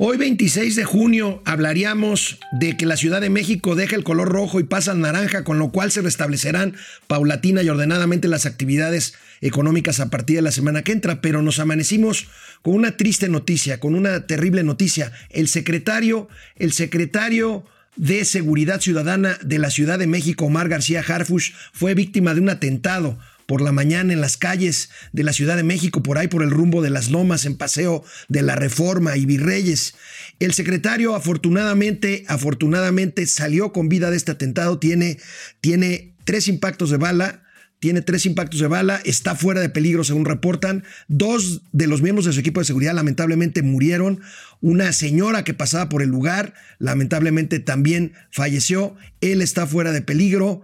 [0.00, 4.60] Hoy 26 de junio hablaríamos de que la Ciudad de México deja el color rojo
[4.60, 6.76] y pasa al naranja, con lo cual se restablecerán
[7.08, 11.58] paulatina y ordenadamente las actividades económicas a partir de la semana que entra, pero nos
[11.58, 12.28] amanecimos
[12.62, 15.10] con una triste noticia, con una terrible noticia.
[15.30, 17.64] El secretario, el secretario
[17.96, 22.50] de Seguridad Ciudadana de la Ciudad de México, Omar García Harfush, fue víctima de un
[22.50, 26.42] atentado por la mañana en las calles de la Ciudad de México, por ahí por
[26.42, 29.94] el rumbo de las Lomas, en paseo de la Reforma y Virreyes.
[30.38, 35.18] El secretario afortunadamente, afortunadamente salió con vida de este atentado, tiene,
[35.62, 37.42] tiene tres impactos de bala,
[37.78, 40.84] tiene tres impactos de bala, está fuera de peligro según reportan.
[41.08, 44.20] Dos de los miembros de su equipo de seguridad lamentablemente murieron.
[44.60, 48.94] Una señora que pasaba por el lugar lamentablemente también falleció.
[49.22, 50.62] Él está fuera de peligro.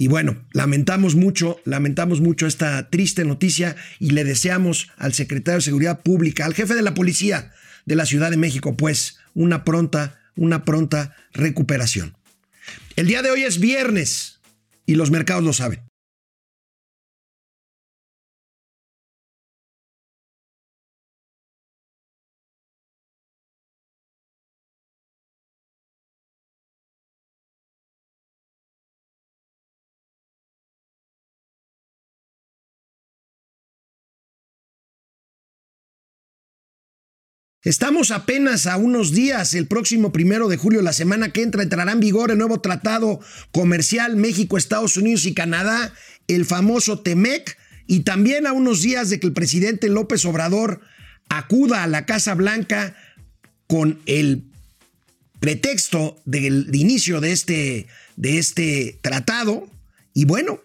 [0.00, 5.64] Y bueno, lamentamos mucho, lamentamos mucho esta triste noticia y le deseamos al secretario de
[5.64, 7.52] Seguridad Pública, al jefe de la policía
[7.84, 12.16] de la Ciudad de México, pues una pronta, una pronta recuperación.
[12.96, 14.40] El día de hoy es viernes
[14.86, 15.89] y los mercados lo saben.
[37.62, 41.92] Estamos apenas a unos días, el próximo primero de julio, la semana que entra, entrará
[41.92, 43.20] en vigor el nuevo tratado
[43.52, 45.92] comercial México, Estados Unidos y Canadá,
[46.26, 50.80] el famoso TEMEC, y también a unos días de que el presidente López Obrador
[51.28, 52.96] acuda a la Casa Blanca
[53.66, 54.44] con el
[55.38, 59.68] pretexto del inicio de este, de este tratado.
[60.14, 60.60] Y bueno,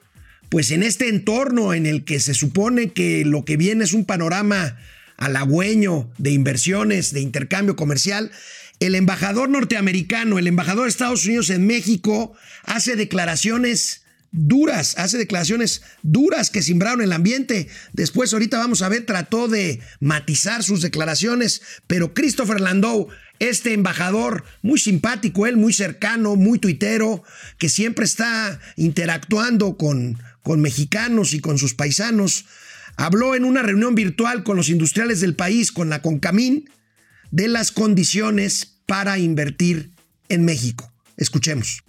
[0.47, 4.05] pues en este entorno en el que se supone que lo que viene es un
[4.05, 4.77] panorama
[5.17, 8.31] halagüeño de inversiones, de intercambio comercial,
[8.79, 12.33] el embajador norteamericano, el embajador de Estados Unidos en México,
[12.63, 17.69] hace declaraciones duras, hace declaraciones duras que simbraron el ambiente.
[17.93, 23.07] Después, ahorita vamos a ver, trató de matizar sus declaraciones, pero Christopher Landau,
[23.39, 27.23] este embajador muy simpático, él muy cercano, muy tuitero,
[27.57, 32.45] que siempre está interactuando con, con mexicanos y con sus paisanos,
[32.97, 36.69] habló en una reunión virtual con los industriales del país, con la Concamín,
[37.31, 39.91] de las condiciones para invertir
[40.29, 40.91] en México.
[41.17, 41.83] Escuchemos.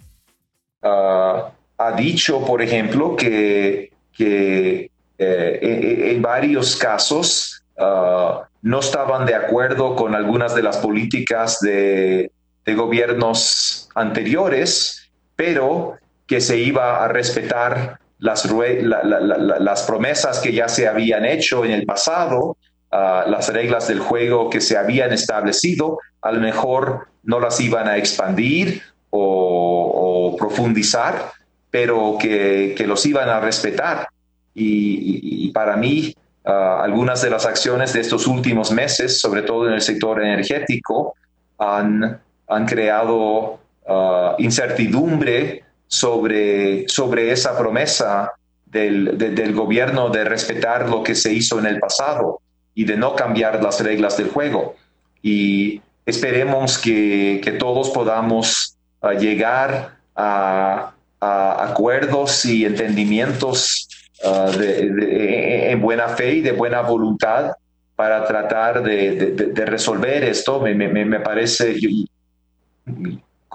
[0.81, 9.95] Ah, ha dicho, por ejemplo, que, eh, en, varios casos ah, no estaban de acuerdo
[9.95, 12.31] con algunas de las políticas de
[12.65, 15.95] gobiernos anteriores, pero
[16.27, 22.57] que se iba a respetar las, promesas que ya se habían hecho en el pasado,
[22.91, 27.87] ah, las reglas del juego que se habían establecido, a lo mejor no las iban
[27.87, 31.31] a expandir o, profundizar,
[31.71, 34.07] pero que, los iban a respetar.
[34.53, 36.13] Y, para mí,
[36.45, 41.13] ah, algunas de las acciones de estos últimos meses, sobre todo en el sector energético,
[41.57, 42.21] han,
[42.65, 48.33] creado uh, incertidumbre sobre, sobre esa promesa
[48.65, 52.41] del, del, gobierno de respetar lo que se hizo en el pasado
[52.73, 54.75] y de no cambiar las reglas del juego.
[55.21, 63.87] Y esperemos que, que todos podamos ah, llegar a, acuerdos y entendimientos
[64.23, 67.53] ah, de, en buena fe y de buena voluntad
[67.95, 70.59] para tratar de, de resolver esto.
[70.59, 71.75] Me, me, me parece,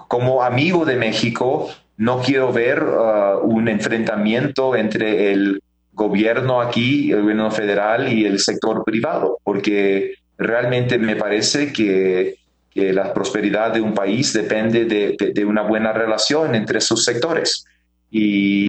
[0.09, 5.61] como amigo de México, no quiero ver uh, un enfrentamiento entre el
[5.93, 12.35] gobierno aquí, el gobierno federal y el sector privado, porque realmente me parece que,
[12.75, 17.65] la prosperidad de un país depende de, una buena relación entre sus sectores.
[18.09, 18.67] Y...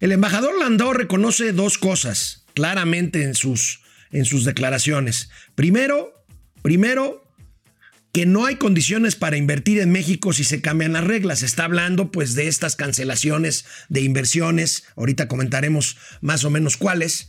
[0.00, 3.80] El embajador Landau reconoce dos cosas claramente en sus,
[4.10, 5.30] en sus declaraciones.
[5.54, 6.12] Primero,
[6.60, 7.21] primero,
[8.12, 11.42] que no hay condiciones para invertir en México si se cambian las reglas.
[11.42, 17.28] está hablando pues de estas cancelaciones de inversiones, ahorita comentaremos más o menos cuáles.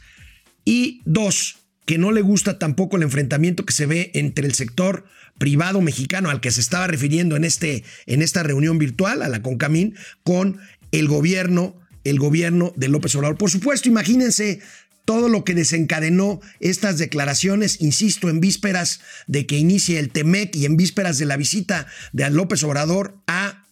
[0.66, 5.06] Y dos, que no le gusta tampoco el enfrentamiento que se ve entre el sector
[5.38, 9.42] privado mexicano al que se estaba refiriendo en, este, en esta reunión virtual, a la
[9.42, 10.60] CONCAMIN, con
[10.92, 13.38] el gobierno, el gobierno de López Obrador.
[13.38, 14.62] Por supuesto, imagínense
[15.06, 20.66] todo lo que desencadenó estas declaraciones, insisto, en vísperas de que inicie el TEMEC y
[20.66, 23.66] en vísperas de la visita de López Obrador a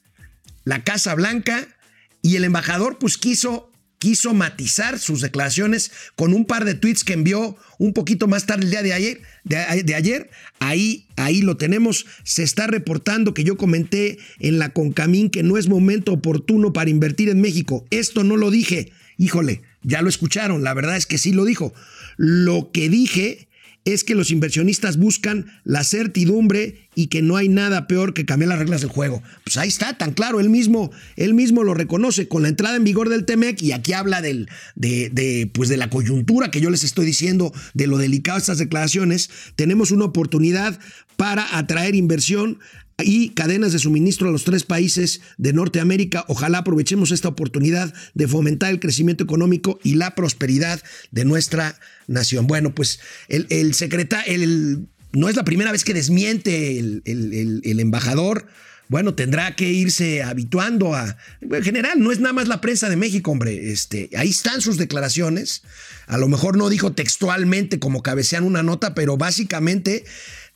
[0.63, 1.67] la Casa Blanca,
[2.21, 7.13] y el embajador pues quiso quiso matizar sus declaraciones con un par de tweets que
[7.13, 9.21] envió un poquito más tarde el día de ayer.
[9.43, 10.31] De, ayer.
[10.59, 12.07] Ahí, ahí lo tenemos.
[12.23, 16.89] Se está reportando que yo comenté en la Concamín que no es momento oportuno para
[16.89, 17.85] invertir en México.
[17.91, 18.91] Esto no lo dije.
[19.17, 20.63] Híjole, ya lo escucharon.
[20.63, 21.73] La verdad es que sí lo dijo.
[22.17, 23.47] Lo que dije
[23.83, 28.49] es que los inversionistas buscan la certidumbre y que no hay nada peor que cambiar
[28.49, 29.23] las reglas del juego.
[29.43, 32.83] Pues ahí está, tan claro, él mismo, él mismo lo reconoce con la entrada en
[32.83, 36.69] vigor del TEMEC y aquí habla del, de, de, pues de la coyuntura que yo
[36.69, 40.79] les estoy diciendo, de lo delicado de estas declaraciones, tenemos una oportunidad
[41.15, 42.59] para atraer inversión
[42.99, 46.25] y cadenas de suministro a los tres países de Norteamérica.
[46.27, 52.47] Ojalá aprovechemos esta oportunidad de fomentar el crecimiento económico y la prosperidad de nuestra nación.
[52.47, 57.79] Bueno, pues el, el secretario, el, no es la primera vez que desmiente el, el
[57.79, 58.47] embajador
[58.91, 61.15] bueno, tendrá que irse habituando a.
[61.39, 63.71] En general, no es nada más la prensa de México, hombre.
[63.71, 65.63] Este, ahí están sus declaraciones.
[66.07, 70.03] A lo mejor no dijo textualmente como cabecean una nota, pero básicamente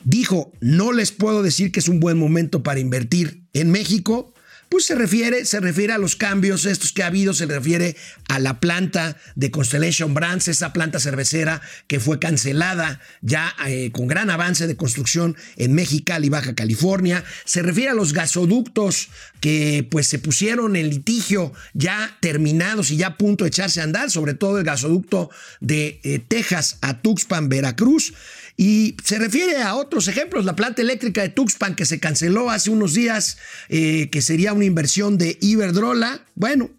[0.03, 4.33] dijo: No les puedo decir que es un buen momento para invertir en México
[4.69, 7.95] pues se refiere, se refiere a los cambios estos que ha habido, se refiere
[8.27, 14.07] a la planta de Constellation Brands, esa planta cervecera que fue cancelada ya eh, con
[14.07, 19.09] gran avance de construcción en Mexicali, Baja California, se refiere a los gasoductos
[19.39, 23.83] que pues se pusieron en litigio ya terminados y ya a punto de echarse a
[23.83, 25.29] andar, sobre todo el gasoducto
[25.59, 28.13] de eh, Texas a Tuxpan, Veracruz.
[28.57, 32.69] Y se refiere a otros ejemplos, la planta eléctrica de Tuxpan que se canceló hace
[32.69, 33.37] unos días,
[33.67, 36.25] eh, que sería una inversión de Iberdrola.
[36.35, 36.69] Bueno,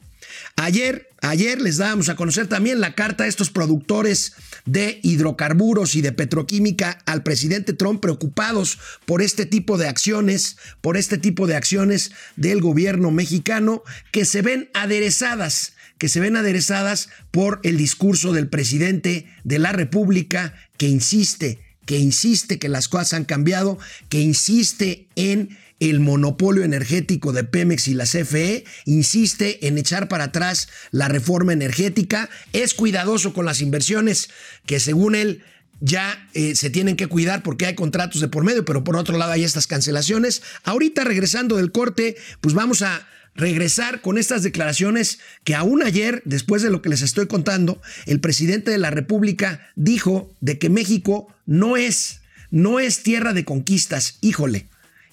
[0.57, 4.33] ayer, ayer les dábamos a conocer también la carta de estos productores
[4.65, 10.97] de hidrocarburos y de petroquímica al presidente Trump preocupados por este tipo de acciones, por
[10.97, 13.83] este tipo de acciones del gobierno mexicano
[14.13, 19.73] que se ven aderezadas que se ven aderezadas por el discurso del presidente de la
[19.73, 23.79] República que insiste que insiste que las cosas han cambiado,
[24.09, 30.25] que insiste en el monopolio energético de Pemex y la CFE, insiste en echar para
[30.25, 34.31] atrás la reforma energética, es cuidadoso con las inversiones
[34.67, 35.43] que según él
[35.81, 39.19] ya eh, se tienen que cuidar porque hay contratos de por medio, pero por otro
[39.19, 40.43] lado hay estas cancelaciones.
[40.65, 43.07] Ahorita regresando del corte, pues vamos a
[43.37, 48.21] regresar con estas declaraciones que aún ayer, después de lo que les estoy contando, el
[48.21, 54.19] presidente de la República dijo de que México no es, no es tierra de conquistas.
[54.21, 54.67] Híjole,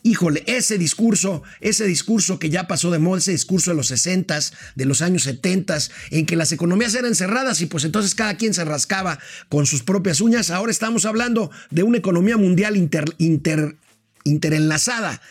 [0.04, 4.40] híjole, ese discurso, ese discurso que ya pasó de moda, ese discurso de los 60,
[4.76, 5.78] de los años 70,
[6.12, 9.20] en que las economías eran cerradas y pues entonces cada quien se rascaba
[9.50, 13.78] con sus propias uñas, ahora estamos hablando de una economía mundial inter, inter,
[14.24, 15.22] interenlazada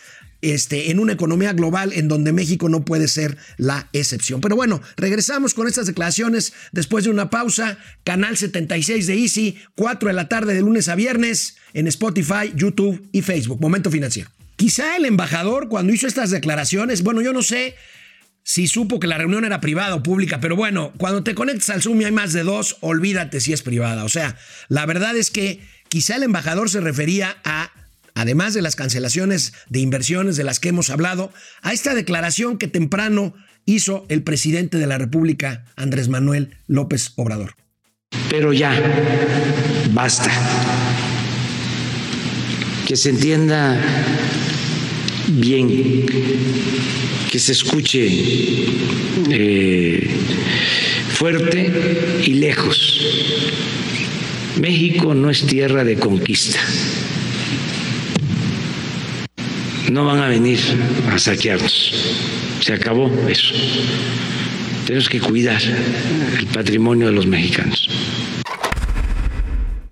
[0.43, 4.41] este, en una economía global en donde México no puede ser la excepción.
[4.41, 7.77] Pero bueno, regresamos con estas declaraciones después de una pausa.
[8.03, 13.07] Canal 76 de Easy, 4 de la tarde de lunes a viernes en Spotify, YouTube
[13.11, 13.61] y Facebook.
[13.61, 14.29] Momento financiero.
[14.55, 17.75] Quizá el embajador cuando hizo estas declaraciones, bueno, yo no sé
[18.43, 21.81] si supo que la reunión era privada o pública, pero bueno, cuando te conectas al
[21.81, 24.03] Zoom y hay más de dos, olvídate si es privada.
[24.03, 24.37] O sea,
[24.67, 27.71] la verdad es que quizá el embajador se refería a
[28.23, 31.31] además de las cancelaciones de inversiones de las que hemos hablado,
[31.61, 33.33] a esta declaración que temprano
[33.65, 37.55] hizo el presidente de la República, Andrés Manuel López Obrador.
[38.29, 38.73] Pero ya,
[39.91, 40.31] basta.
[42.87, 43.77] Que se entienda
[45.27, 46.05] bien,
[47.29, 48.07] que se escuche
[49.31, 50.09] eh,
[51.09, 53.01] fuerte y lejos.
[54.61, 56.59] México no es tierra de conquista
[59.93, 60.59] no van a venir
[61.11, 61.93] a saquearnos.
[62.61, 63.53] Se acabó eso.
[64.87, 65.61] Tenemos que cuidar
[66.39, 67.87] el patrimonio de los mexicanos.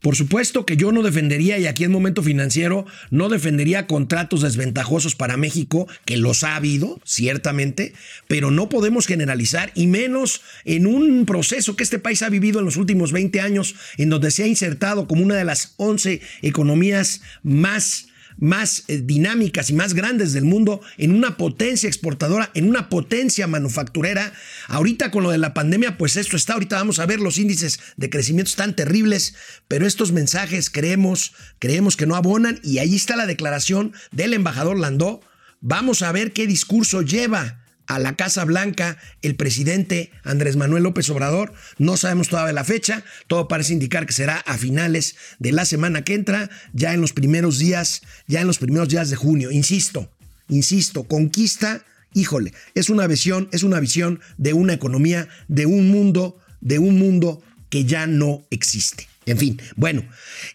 [0.02, 5.14] Por supuesto que yo no defendería, y aquí en momento financiero, no defendería contratos desventajosos
[5.14, 7.94] para México, que los ha habido, ciertamente,
[8.28, 12.66] pero no podemos generalizar, y menos en un proceso que este país ha vivido en
[12.66, 17.22] los últimos 20 años, en donde se ha insertado como una de las 11 economías
[17.44, 18.08] más
[18.38, 23.48] más eh, dinámicas y más grandes del mundo, en una potencia exportadora, en una potencia
[23.48, 24.34] manufacturera.
[24.68, 27.80] Ahorita con lo de la pandemia, pues esto está, ahorita vamos a ver los índices
[27.98, 29.36] de crecimiento están terribles,
[29.68, 34.78] pero estos mensajes creemos, creemos que no abonan y ahí está la declaración del embajador
[34.78, 35.22] Landó.
[35.60, 37.61] Vamos a ver qué discurso lleva
[37.96, 41.54] a la Casa Blanca el presidente Andrés Manuel López Obrador.
[41.78, 46.04] No sabemos todavía la fecha, todo parece indicar que será a finales de la semana
[46.04, 49.52] que entra, ya en los primeros días, ya en los primeros días de junio.
[49.52, 50.10] Insisto,
[50.48, 51.84] insisto, conquista
[52.14, 57.00] híjole, es una visión, es una visión de una economía, de un mundo, de un
[57.00, 59.08] mundo que ya no existe.
[59.26, 60.04] En fin, bueno,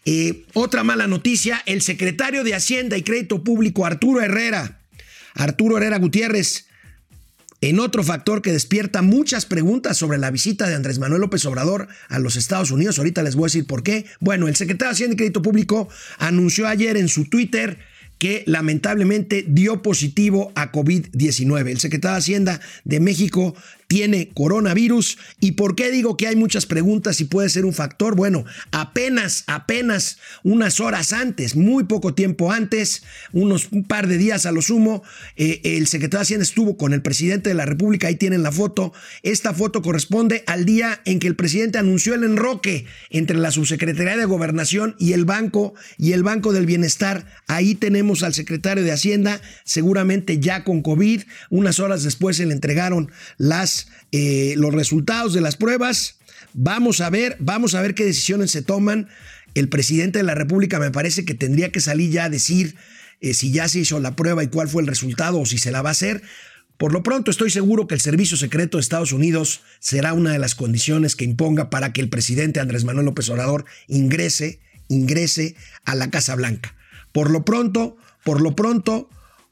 [0.04, 4.80] eh, otra mala noticia, el secretario de Hacienda y Crédito Público, Arturo Herrera,
[5.34, 6.65] Arturo Herrera Gutiérrez,
[7.60, 11.88] en otro factor que despierta muchas preguntas sobre la visita de Andrés Manuel López Obrador
[12.08, 14.06] a los Estados Unidos, ahorita les voy a decir por qué.
[14.20, 17.78] Bueno, el secretario de Hacienda y Crédito Público anunció ayer en su Twitter
[18.18, 21.70] que lamentablemente dio positivo a COVID-19.
[21.70, 23.54] El secretario de Hacienda de México
[23.86, 25.18] tiene coronavirus.
[25.40, 28.16] ¿Y por qué digo que hay muchas preguntas y puede ser un factor?
[28.16, 33.02] Bueno, apenas, apenas unas horas antes, muy poco tiempo antes,
[33.32, 35.02] unos un par de días a lo sumo,
[35.36, 38.52] eh, el secretario de Hacienda estuvo con el presidente de la República, ahí tienen la
[38.52, 38.92] foto.
[39.22, 44.16] Esta foto corresponde al día en que el presidente anunció el enroque entre la subsecretaría
[44.16, 47.26] de Gobernación y el Banco y el Banco del Bienestar.
[47.46, 51.22] Ahí tenemos al secretario de Hacienda, seguramente ya con COVID.
[51.50, 53.75] Unas horas después se le entregaron las
[54.12, 56.18] eh, los resultados de las pruebas.
[56.52, 59.08] Vamos a ver, vamos a ver qué decisiones se toman.
[59.54, 62.76] El presidente de la República me parece que tendría que salir ya a decir
[63.20, 65.70] eh, si ya se hizo la prueba y cuál fue el resultado o si se
[65.70, 66.22] la va a hacer.
[66.76, 70.38] Por lo pronto estoy seguro que el Servicio Secreto de Estados Unidos será una de
[70.38, 75.94] las condiciones que imponga para que el presidente Andrés Manuel López Obrador ingrese, ingrese a
[75.94, 76.74] la Casa Blanca.
[77.12, 79.08] Por lo pronto, por lo pronto,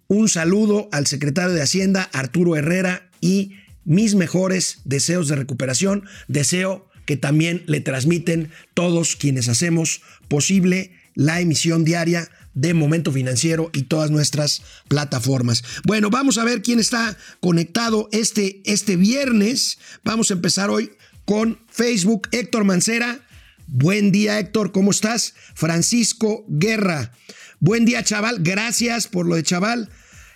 [0.06, 3.54] un saludo al secretario de Hacienda, Arturo Herrera, y
[3.84, 6.04] mis mejores deseos de recuperación.
[6.28, 13.70] Deseo que también le transmiten todos quienes hacemos posible la emisión diaria de Momento Financiero
[13.72, 15.62] y todas nuestras plataformas.
[15.84, 19.78] Bueno, vamos a ver quién está conectado este, este viernes.
[20.04, 20.92] Vamos a empezar hoy
[21.24, 22.28] con Facebook.
[22.32, 23.20] Héctor Mancera.
[23.66, 25.34] Buen día, Héctor, ¿cómo estás?
[25.54, 27.12] Francisco Guerra.
[27.60, 28.38] Buen día, chaval.
[28.40, 29.88] Gracias por lo de chaval.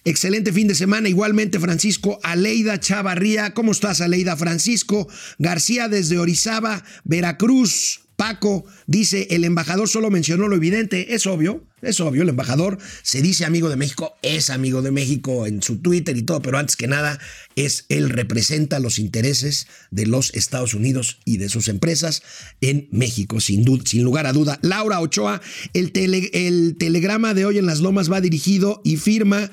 [0.05, 1.09] Excelente fin de semana.
[1.09, 3.55] Igualmente, Francisco Aleida Chavarría.
[3.55, 4.37] ¿Cómo estás, Aleida?
[4.37, 8.01] Francisco García desde Orizaba, Veracruz.
[8.17, 11.15] Paco dice, el embajador solo mencionó lo evidente.
[11.15, 15.47] Es obvio, es obvio, el embajador se dice amigo de México, es amigo de México
[15.47, 17.19] en su Twitter y todo, pero antes que nada,
[17.57, 22.23] es él representa los intereses de los Estados Unidos y de sus empresas
[22.61, 24.59] en México, sin, sin lugar a duda.
[24.63, 25.41] Laura Ochoa,
[25.75, 25.93] el,
[26.33, 29.51] el telegrama de hoy en las lomas va dirigido y firma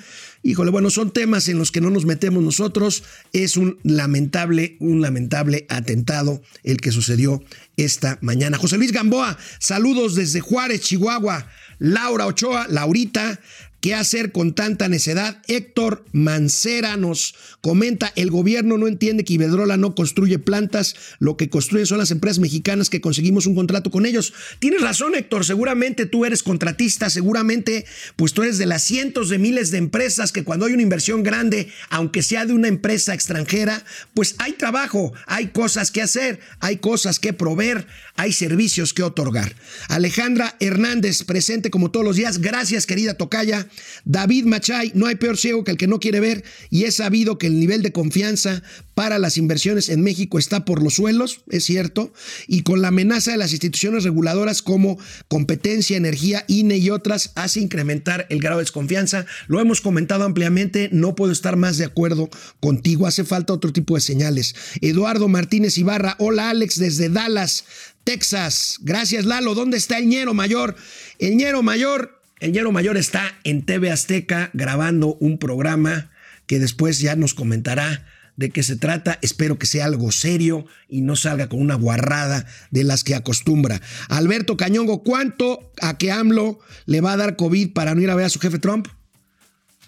[0.48, 3.02] Híjole, bueno, son temas en los que no nos metemos nosotros.
[3.34, 7.44] Es un lamentable, un lamentable atentado el que sucedió
[7.78, 8.60] esta mañana.
[8.60, 11.48] José Luis Gamboa, saludos desde Juárez, Chihuahua.
[11.80, 13.38] Laura Ochoa, Laurita,
[13.82, 15.44] ¿Qué hacer con tanta necedad?
[15.48, 21.50] Héctor Mancera nos comenta, el gobierno no entiende que Iberdrola no construye plantas, lo que
[21.50, 24.34] construyen son las empresas mexicanas que conseguimos un contrato con ellos.
[24.58, 29.38] Tienes razón, Héctor, seguramente tú eres contratista, seguramente pues tú eres de las cientos de
[29.38, 33.86] miles de empresas que cuando hay una inversión grande, aunque sea de una empresa extranjera,
[34.16, 39.56] pues hay trabajo, hay cosas que hacer, hay cosas que proveer, hay servicios que otorgar.
[39.90, 43.65] Alejandra Hernández, presente como todos los días, gracias querida Tocaya.
[44.06, 47.38] David Machay, no hay peor ciego que el que no quiere ver y es sabido
[47.38, 48.64] que el nivel de confianza
[48.96, 52.14] para las inversiones en México está por los suelos, es cierto,
[52.48, 57.60] y con la amenaza de las instituciones reguladoras como competencia, energía, INE y otras, hace
[57.60, 59.26] incrementar el grado de desconfianza.
[59.48, 62.30] Lo hemos comentado ampliamente, no puedo estar más de acuerdo
[62.62, 64.56] contigo, hace falta otro tipo de señales.
[64.82, 67.66] Eduardo Martínez Ibarra, hola Alex desde Dallas,
[68.06, 68.78] Texas.
[68.82, 70.76] Gracias Lalo, ¿dónde está el ñero mayor?
[71.20, 76.12] El ñero mayor el Ñero Mayor está en TV Azteca grabando un programa
[76.48, 79.18] que después ya nos comentará de qué se trata.
[79.22, 83.82] Espero que sea algo serio y no salga con una guarrada de las que acostumbra.
[84.10, 88.16] Alberto Cañongo, ¿cuánto a que AMLO le va a dar COVID para no ir a
[88.16, 88.88] ver a su jefe Trump?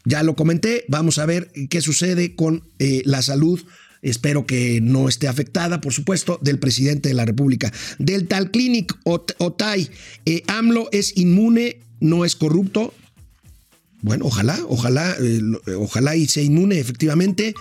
[0.06, 3.62] Ya lo comenté, vamos a ver qué sucede con eh, la salud.
[4.02, 7.74] Espero que no esté afectada, por supuesto, del presidente de la República.
[7.98, 9.90] Del Tal Clinic Otay,
[10.26, 12.94] eh, AMLO es inmune no es corrupto.
[14.02, 15.42] Bueno, ojalá, ojalá, eh,
[15.76, 17.56] ojalá y sea inmune, efectivamente.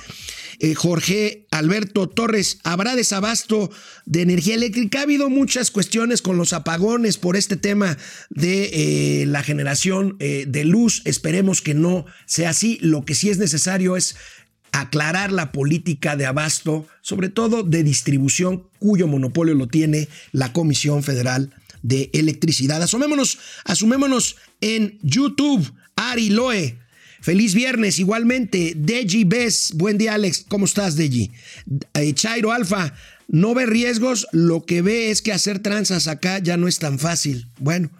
[0.58, 3.70] Eh, Jorge Alberto Torres, ¿habrá desabasto
[4.04, 5.00] de energía eléctrica?
[5.00, 7.96] Ha habido muchas cuestiones con los apagones por este tema
[8.30, 8.70] de
[9.22, 11.02] eh, la generación de luz.
[11.04, 12.78] Esperemos que no sea así.
[12.80, 14.16] Lo que sí es necesario es
[14.72, 21.02] aclarar la política de abasto, sobre todo de distribución, cuyo monopolio lo tiene la Comisión
[21.02, 21.50] Federal
[21.86, 22.82] de electricidad.
[22.82, 25.72] Asumémonos, asumémonos en YouTube.
[25.96, 26.78] Ari Loe.
[27.20, 28.74] Feliz viernes, igualmente.
[28.76, 30.44] Deji Bes, buen día, Alex.
[30.48, 31.30] ¿Cómo estás, Deji?
[31.94, 32.94] Eh, Chairo Alfa,
[33.28, 34.26] no ve riesgos.
[34.32, 37.48] Lo que ve es que hacer tranzas acá ya no es tan fácil.
[37.58, 37.90] Bueno,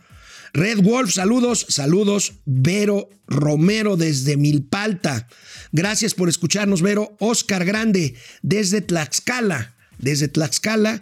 [0.52, 2.34] Red Wolf, saludos, saludos.
[2.44, 5.28] Vero Romero desde Milpalta.
[5.72, 7.16] Gracias por escucharnos, Vero.
[7.18, 11.00] Oscar Grande desde Tlaxcala, desde Tlaxcala.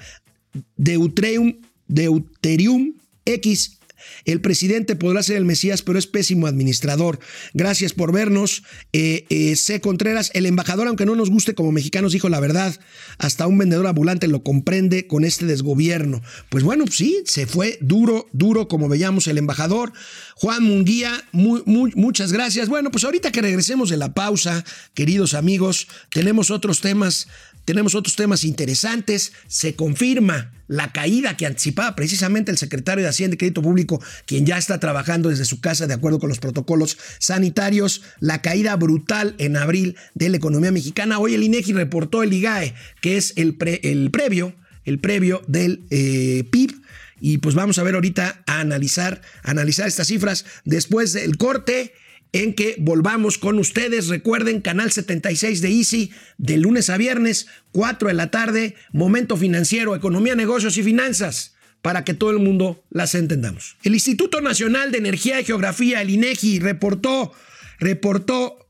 [0.77, 3.79] Deutreum, Deuterium X
[4.25, 7.19] el presidente podrá ser el Mesías, pero es pésimo administrador.
[7.53, 8.63] Gracias por vernos.
[8.93, 9.81] Eh, eh, C.
[9.81, 12.79] Contreras, el embajador, aunque no nos guste como mexicanos, dijo la verdad.
[13.19, 16.23] Hasta un vendedor ambulante lo comprende con este desgobierno.
[16.49, 19.93] Pues bueno, sí, se fue duro, duro, como veíamos el embajador.
[20.37, 22.69] Juan Munguía, muchas gracias.
[22.69, 24.65] Bueno, pues ahorita que regresemos de la pausa,
[24.95, 27.29] queridos amigos, tenemos otros temas
[27.65, 29.33] tenemos otros temas interesantes.
[29.47, 34.47] Se confirma la caída que anticipaba precisamente el secretario de Hacienda y Crédito Público, quien
[34.47, 39.35] ya está trabajando desde su casa de acuerdo con los protocolos sanitarios, la caída brutal
[39.39, 41.19] en abril de la economía mexicana.
[41.19, 44.55] Hoy el INEGI reportó el IGAE, que es el, el previo,
[44.85, 46.81] el previo del eh, PIB.
[47.21, 51.95] Y pues vamos a ver ahorita a analizar, a analizar estas cifras después del corte
[52.35, 54.09] en que volvamos con ustedes.
[54.09, 59.95] Recuerden, canal 76 de Easy, de lunes a viernes, 4 de la tarde, momento financiero,
[59.95, 63.77] economía, negocios y finanzas, para que todo el mundo las entendamos.
[63.85, 67.33] El Instituto Nacional de Energía y Geografía, el INEGI, reportó,
[67.79, 68.64] reportó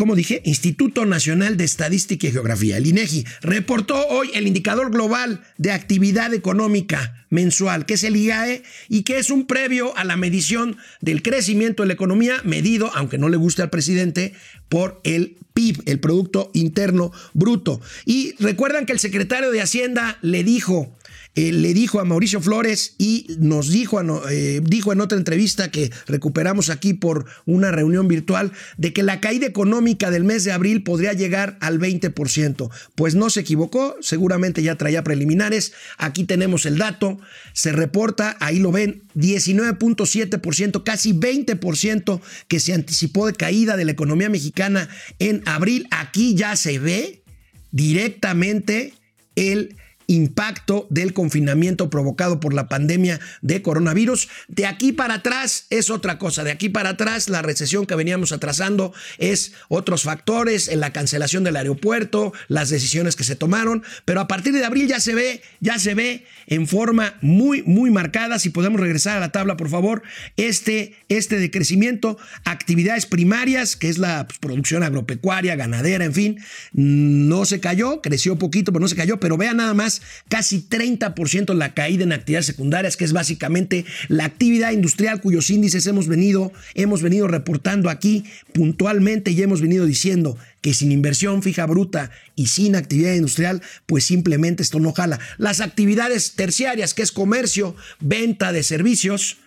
[0.00, 5.42] como dije, Instituto Nacional de Estadística y Geografía, el INEGI, reportó hoy el indicador global
[5.58, 10.16] de actividad económica mensual, que es el IGAE, y que es un previo a la
[10.16, 14.32] medición del crecimiento de la economía, medido, aunque no le guste al presidente,
[14.70, 17.82] por el PIB, el Producto Interno Bruto.
[18.06, 20.96] Y recuerdan que el secretario de Hacienda le dijo
[21.36, 25.92] eh, le dijo a Mauricio Flores y nos dijo, eh, dijo en otra entrevista que
[26.08, 30.82] recuperamos aquí por una reunión virtual de que la caída económica del mes de abril
[30.82, 32.70] podría llegar al 20%.
[32.96, 35.72] Pues no se equivocó, seguramente ya traía preliminares.
[35.98, 37.20] Aquí tenemos el dato,
[37.52, 43.92] se reporta, ahí lo ven, 19.7%, casi 20% que se anticipó de caída de la
[43.92, 44.88] economía mexicana
[45.20, 45.86] en abril.
[45.92, 47.22] Aquí ya se ve
[47.70, 48.94] directamente
[49.36, 49.76] el
[50.10, 54.28] impacto del confinamiento provocado por la pandemia de coronavirus.
[54.48, 56.42] De aquí para atrás es otra cosa.
[56.42, 61.44] De aquí para atrás la recesión que veníamos atrasando es otros factores, en la cancelación
[61.44, 65.42] del aeropuerto, las decisiones que se tomaron, pero a partir de abril ya se ve,
[65.60, 68.40] ya se ve en forma muy, muy marcada.
[68.40, 70.02] Si podemos regresar a la tabla, por favor,
[70.36, 76.38] este, este decrecimiento, actividades primarias, que es la pues, producción agropecuaria, ganadera, en fin,
[76.72, 81.54] no se cayó, creció poquito, pero no se cayó, pero vean nada más casi 30%
[81.54, 86.52] la caída en actividades secundarias, que es básicamente la actividad industrial cuyos índices hemos venido,
[86.74, 92.48] hemos venido reportando aquí puntualmente y hemos venido diciendo que sin inversión fija bruta y
[92.48, 95.18] sin actividad industrial, pues simplemente esto no jala.
[95.38, 99.38] Las actividades terciarias, que es comercio, venta de servicios,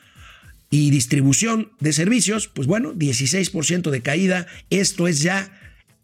[0.73, 4.47] y distribución de servicios, pues bueno, 16% de caída.
[4.71, 5.51] Esto es ya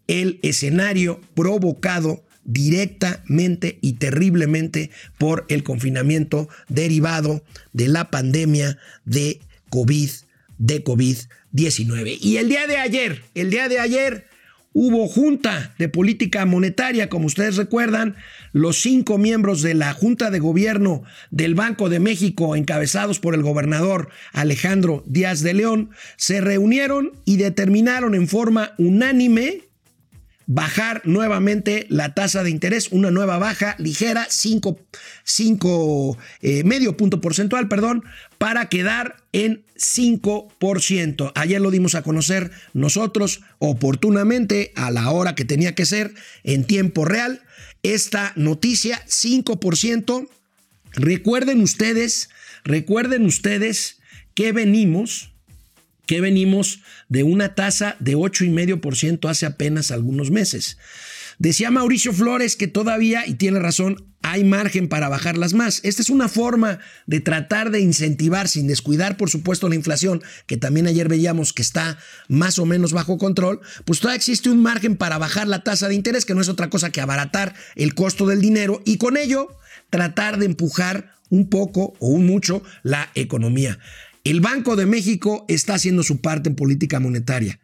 [0.06, 10.10] el escenario provocado directamente y terriblemente por el confinamiento derivado de la pandemia de COVID,
[10.58, 12.18] de COVID-19.
[12.20, 14.26] Y el día de ayer, el día de ayer
[14.72, 18.16] hubo junta de política monetaria, como ustedes recuerdan,
[18.52, 23.42] los cinco miembros de la Junta de Gobierno del Banco de México, encabezados por el
[23.42, 29.69] gobernador Alejandro Díaz de León, se reunieron y determinaron en forma unánime
[30.52, 37.68] bajar nuevamente la tasa de interés, una nueva baja ligera, 5, eh, medio punto porcentual,
[37.68, 38.02] perdón,
[38.36, 41.30] para quedar en 5%.
[41.36, 46.64] Ayer lo dimos a conocer nosotros oportunamente a la hora que tenía que ser, en
[46.64, 47.42] tiempo real.
[47.84, 50.28] Esta noticia, 5%.
[50.94, 52.28] Recuerden ustedes,
[52.64, 54.00] recuerden ustedes
[54.34, 55.29] que venimos
[56.10, 60.76] que venimos de una tasa de 8,5% hace apenas algunos meses.
[61.38, 65.78] Decía Mauricio Flores que todavía, y tiene razón, hay margen para bajarlas más.
[65.84, 70.56] Esta es una forma de tratar de incentivar, sin descuidar, por supuesto, la inflación, que
[70.56, 71.96] también ayer veíamos que está
[72.26, 75.94] más o menos bajo control, pues todavía existe un margen para bajar la tasa de
[75.94, 79.46] interés, que no es otra cosa que abaratar el costo del dinero y con ello
[79.90, 83.78] tratar de empujar un poco o un mucho la economía.
[84.22, 87.59] El Banco de México está haciendo su parte en política monetaria.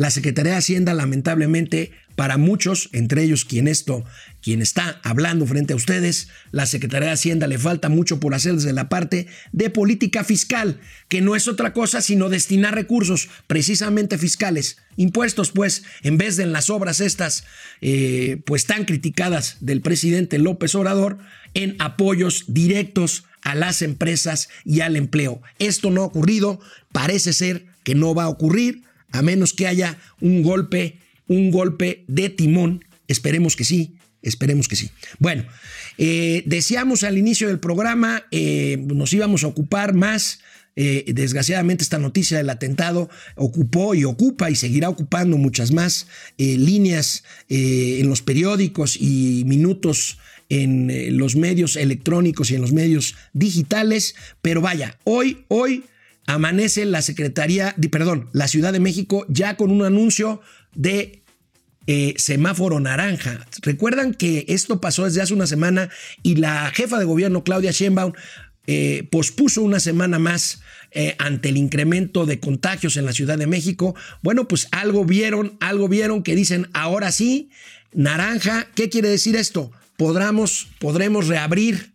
[0.00, 4.02] La Secretaría de Hacienda, lamentablemente, para muchos, entre ellos quien esto,
[4.40, 8.54] quien está hablando frente a ustedes, la Secretaría de Hacienda le falta mucho por hacer
[8.54, 14.16] desde la parte de política fiscal, que no es otra cosa sino destinar recursos precisamente
[14.16, 17.44] fiscales, impuestos, pues, en vez de en las obras estas,
[17.82, 21.18] eh, pues tan criticadas del presidente López Obrador,
[21.52, 25.42] en apoyos directos a las empresas y al empleo.
[25.58, 26.58] Esto no ha ocurrido,
[26.90, 32.04] parece ser que no va a ocurrir a menos que haya un golpe, un golpe
[32.08, 32.84] de timón.
[33.08, 34.90] Esperemos que sí, esperemos que sí.
[35.18, 35.44] Bueno,
[35.98, 40.40] eh, decíamos al inicio del programa, eh, nos íbamos a ocupar más.
[40.76, 46.06] Eh, desgraciadamente esta noticia del atentado ocupó y ocupa y seguirá ocupando muchas más
[46.38, 50.18] líneas en los periódicos y minutos
[50.48, 54.14] en los medios electrónicos y en los medios digitales.
[54.42, 55.84] Pero vaya, hoy, hoy
[56.26, 60.40] amanece la Secretaría, perdón, la Ciudad de México ya con un anuncio
[60.74, 61.22] de
[61.86, 63.46] eh, semáforo naranja.
[63.62, 65.90] Recuerdan que esto pasó desde hace una semana
[66.22, 68.12] y la jefa de gobierno, Claudia Sheinbaum,
[68.66, 70.60] eh, pospuso una semana más
[70.92, 73.96] eh, ante el incremento de contagios en la Ciudad de México.
[74.22, 77.50] Bueno, pues algo vieron, algo vieron que dicen, ahora sí,
[77.92, 79.72] naranja, ¿qué quiere decir esto?
[79.96, 81.94] Podremos, podremos reabrir,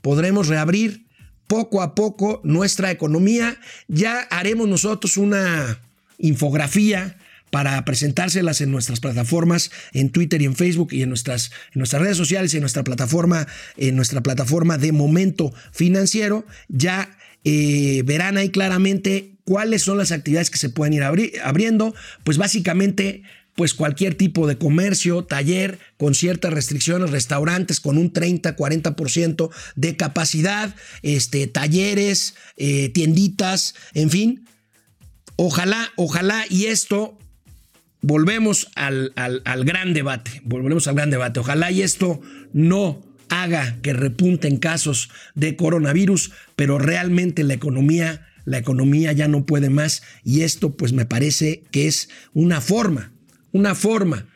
[0.00, 1.05] podremos reabrir
[1.46, 3.58] poco a poco nuestra economía.
[3.88, 5.80] Ya haremos nosotros una
[6.18, 7.16] infografía
[7.50, 12.02] para presentárselas en nuestras plataformas, en Twitter y en Facebook y en nuestras, en nuestras
[12.02, 16.44] redes sociales y en nuestra plataforma, en nuestra plataforma de momento financiero.
[16.68, 21.94] Ya eh, verán ahí claramente cuáles son las actividades que se pueden ir abriendo.
[22.24, 23.22] Pues básicamente
[23.56, 29.96] pues cualquier tipo de comercio, taller con ciertas restricciones, restaurantes con un 30, 40% de
[29.96, 34.46] capacidad, este, talleres, eh, tienditas, en fin.
[35.36, 37.18] Ojalá, ojalá y esto,
[38.02, 42.20] volvemos al, al, al gran debate, volvemos al gran debate, ojalá y esto
[42.52, 49.46] no haga que repunten casos de coronavirus, pero realmente la economía, la economía ya no
[49.46, 53.12] puede más y esto pues me parece que es una forma
[53.56, 54.26] una forma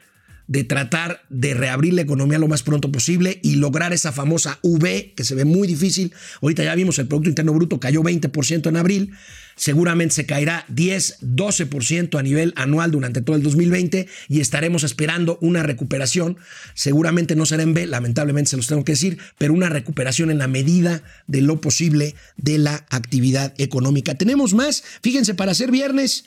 [0.51, 5.13] de tratar de reabrir la economía lo más pronto posible y lograr esa famosa V
[5.15, 6.13] que se ve muy difícil.
[6.43, 9.13] Ahorita ya vimos el Producto Interno Bruto cayó 20% en abril,
[9.55, 15.39] seguramente se caerá 10, 12% a nivel anual durante todo el 2020 y estaremos esperando
[15.41, 16.37] una recuperación.
[16.75, 20.39] Seguramente no será en B, lamentablemente se los tengo que decir, pero una recuperación en
[20.39, 24.17] la medida de lo posible de la actividad económica.
[24.17, 26.25] Tenemos más, fíjense, para ser viernes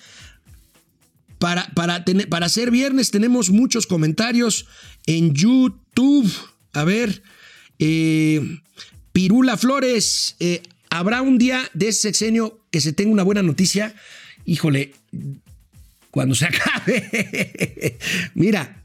[1.43, 4.65] para, para, para ser viernes tenemos muchos comentarios
[5.05, 6.31] en YouTube.
[6.71, 7.21] A ver,
[7.79, 8.59] eh,
[9.11, 13.93] Pirula Flores, eh, ¿habrá un día de ese sexenio que se tenga una buena noticia?
[14.45, 14.93] Híjole,
[16.11, 17.99] cuando se acabe.
[18.35, 18.81] Mira,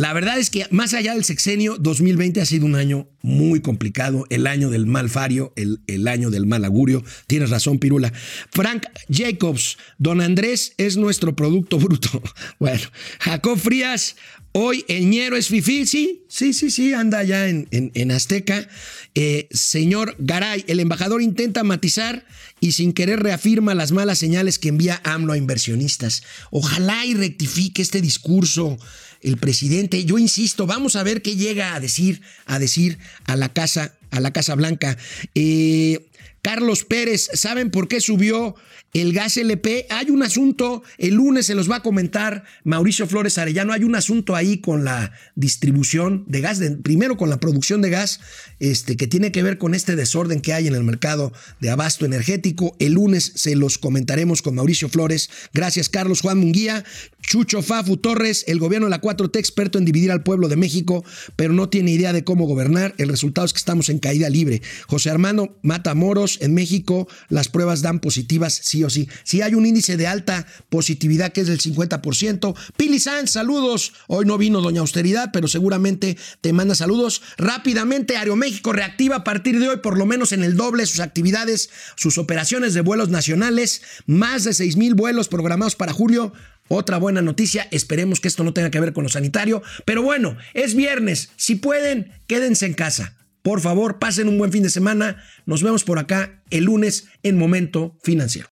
[0.00, 4.24] la verdad es que más allá del sexenio, 2020 ha sido un año muy complicado,
[4.30, 7.04] el año del mal fario, el, el, año del mal augurio.
[7.26, 8.10] Tienes razón, Pirula.
[8.50, 12.22] Frank Jacobs, don Andrés es nuestro producto bruto.
[12.58, 12.80] Bueno,
[13.18, 14.16] Jacob Frías,
[14.52, 18.68] hoy el ñero es fifi, sí, sí, sí, sí, anda ya en, en, Azteca.
[19.14, 22.24] Eh, señor Garay, el embajador intenta matizar
[22.60, 26.22] y sin querer reafirma las malas señales que envía AMLO a inversionistas.
[26.50, 28.78] Ojalá y rectifique este discurso
[29.22, 30.04] el presidente.
[30.04, 34.20] Yo insisto, vamos a ver qué llega a decir, a decir a la Casa, a
[34.20, 34.96] la Casa Blanca.
[35.34, 36.06] Eh,
[36.42, 38.54] Carlos Pérez, ¿saben por qué subió
[38.94, 39.86] el gas LP?
[39.90, 43.94] Hay un asunto, el lunes se los va a comentar Mauricio Flores Arellano, hay un
[43.94, 48.20] asunto ahí con la distribución de gas, primero con la producción de gas,
[48.58, 52.06] este, que tiene que ver con este desorden que hay en el mercado de abasto
[52.06, 52.74] energético.
[52.78, 55.28] El lunes se los comentaremos con Mauricio Flores.
[55.52, 56.84] Gracias, Carlos Juan Munguía.
[57.30, 61.04] Chucho Fafu Torres, el gobierno de la 4T experto en dividir al pueblo de México,
[61.36, 62.92] pero no tiene idea de cómo gobernar.
[62.98, 64.62] El resultado es que estamos en caída libre.
[64.88, 69.08] José Armando Matamoros, en México las pruebas dan positivas sí o sí.
[69.22, 72.56] Si hay un índice de alta positividad que es del 50%.
[72.76, 73.92] Pili Sanz, saludos.
[74.08, 77.22] Hoy no vino Doña Austeridad, pero seguramente te manda saludos.
[77.38, 81.70] Rápidamente, Aeroméxico reactiva a partir de hoy por lo menos en el doble sus actividades,
[81.94, 83.82] sus operaciones de vuelos nacionales.
[84.06, 86.32] Más de 6 mil vuelos programados para julio.
[86.72, 90.36] Otra buena noticia, esperemos que esto no tenga que ver con lo sanitario, pero bueno,
[90.54, 93.16] es viernes, si pueden, quédense en casa.
[93.42, 97.36] Por favor, pasen un buen fin de semana, nos vemos por acá el lunes en
[97.36, 98.50] Momento Financiero.